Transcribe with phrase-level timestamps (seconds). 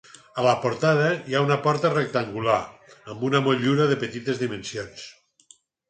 [0.43, 2.57] A la portada hi ha una porta rectangular,
[3.15, 5.07] amb motllura de petites dimensions.